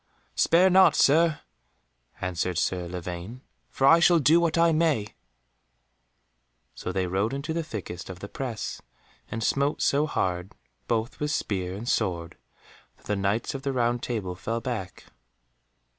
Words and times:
"Spare 0.33 0.71
not, 0.71 0.95
Sir," 0.95 1.41
answered 2.21 2.57
Sir 2.57 2.87
Lavaine, 2.87 3.41
"for 3.69 3.85
I 3.85 3.99
shall 3.99 4.17
do 4.17 4.39
what 4.39 4.57
I 4.57 4.71
may." 4.71 5.13
So 6.73 6.91
they 6.91 7.05
rode 7.05 7.33
into 7.35 7.53
the 7.53 7.61
thickest 7.61 8.09
of 8.09 8.17
the 8.17 8.27
press, 8.27 8.81
and 9.29 9.43
smote 9.43 9.79
so 9.79 10.07
hard 10.07 10.53
both 10.87 11.19
with 11.19 11.29
spear 11.29 11.75
and 11.75 11.87
sword 11.87 12.35
that 12.97 13.05
the 13.05 13.15
Knights 13.15 13.53
of 13.53 13.61
the 13.61 13.73
Round 13.73 14.01
Table 14.01 14.33
fell 14.33 14.59
back. 14.59 15.03